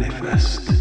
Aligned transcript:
manifest. 0.00 0.79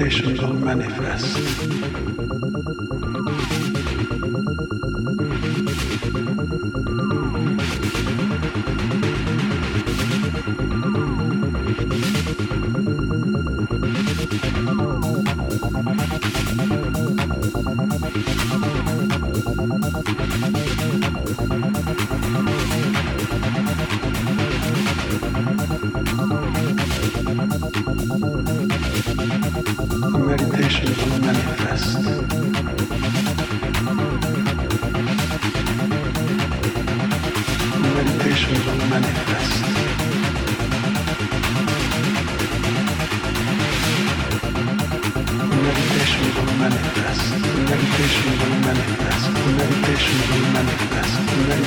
meditations 0.00 0.40
on 0.40 0.64
manifest. 0.64 1.69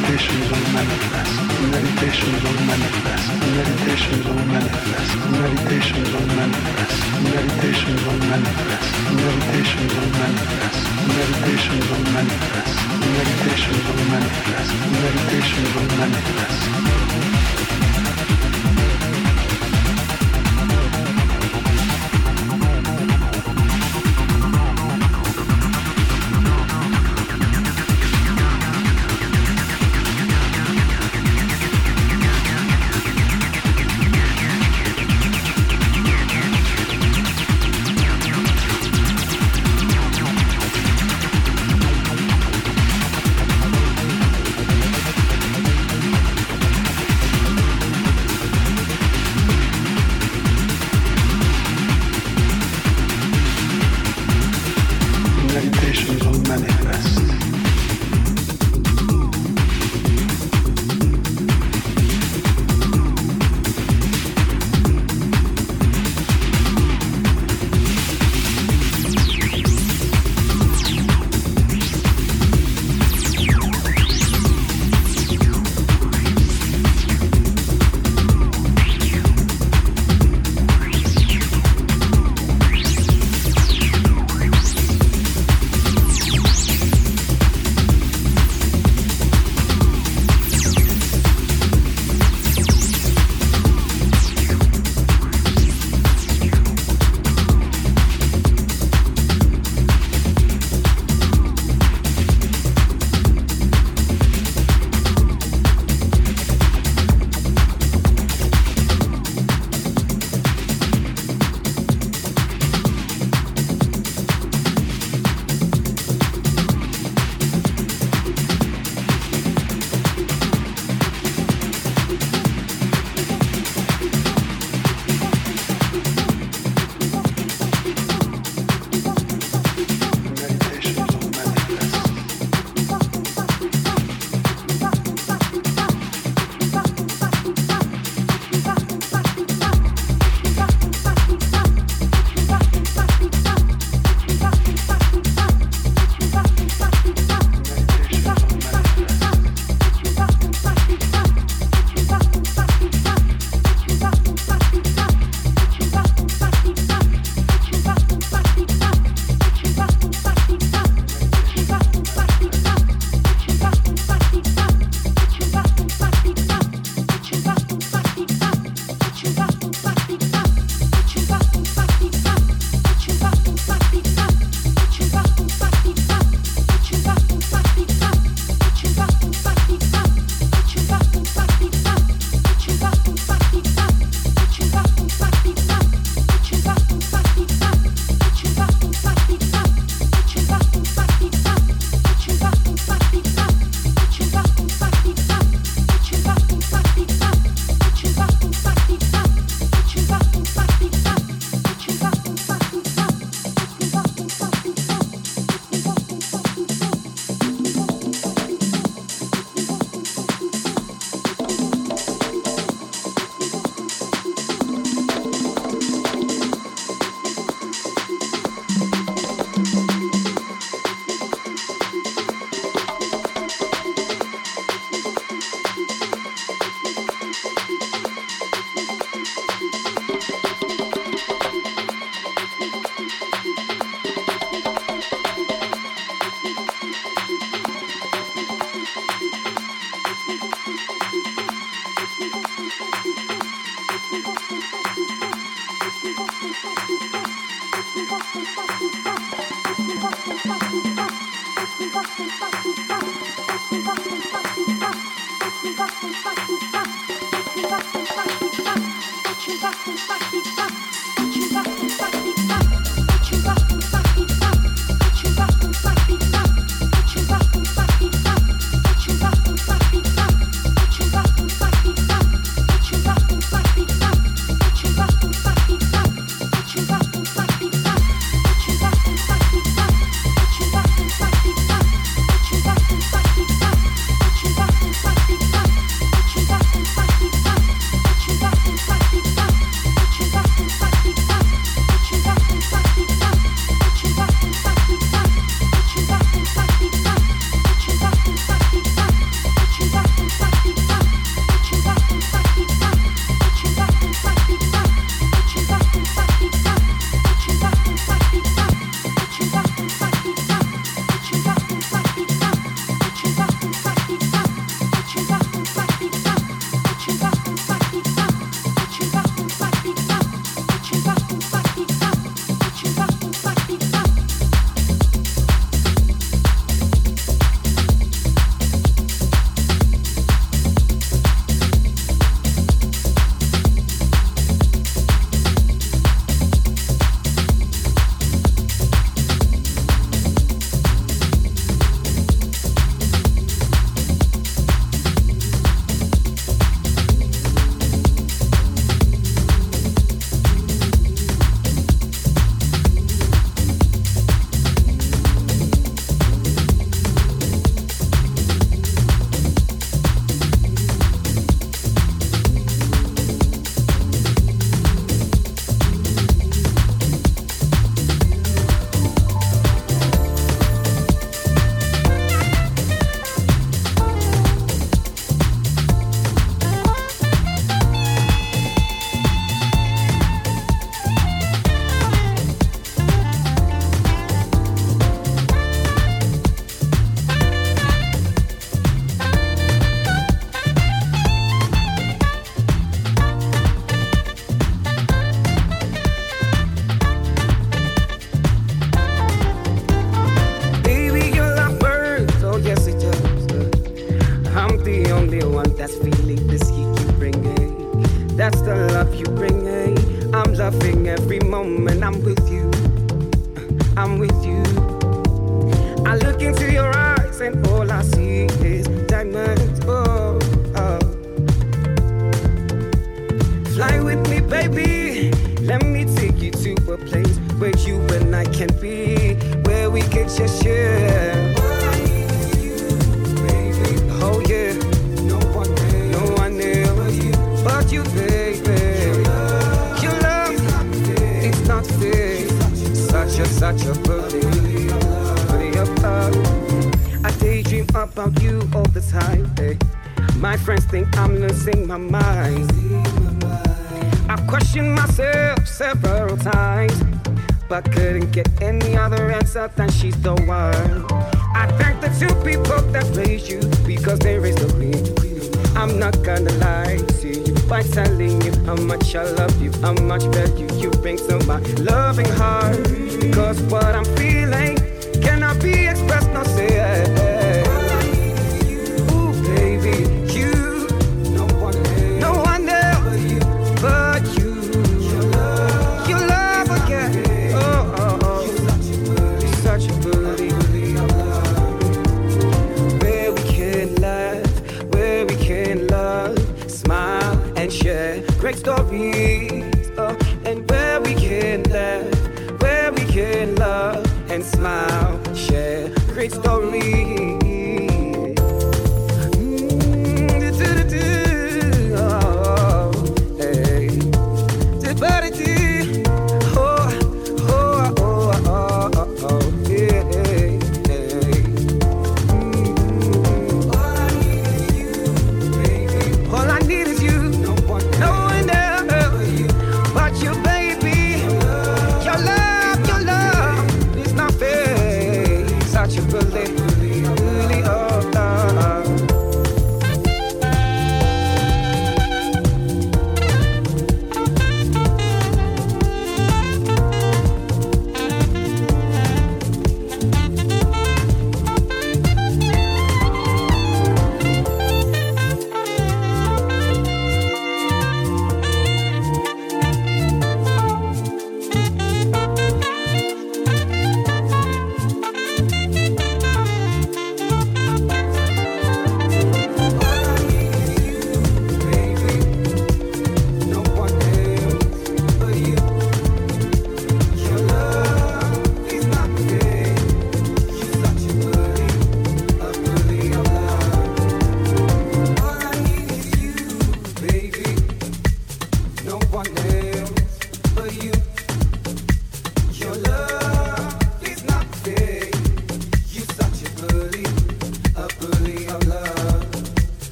The 0.00 0.06
meditation 0.08 0.40
will 0.48 0.64
manifest. 0.72 1.34
The 1.60 1.66
meditation 1.76 2.32
will 2.40 2.60
manifest. 2.64 3.26
The 3.40 3.48
meditation 3.52 4.16
will 4.24 4.40
manifest. 4.48 5.12
The 5.20 5.28
meditation 5.36 6.00
will 6.12 6.28
manifest. 6.40 6.96
The 7.12 7.28
meditation 7.36 7.94
will 8.00 8.20
manifest. 8.32 8.88
The 9.04 9.14
meditation 9.20 9.84
will 9.92 10.10
manifest. 10.16 10.80
The 10.96 11.12
meditation 11.20 11.78
will 11.84 12.04
manifest. 12.16 12.74
The 13.00 13.08
meditation 13.12 13.76
will 13.84 14.04
manifest. 14.08 14.72
The 14.80 14.96
meditation 15.04 15.64
will 15.74 15.90
manifest. 16.00 16.60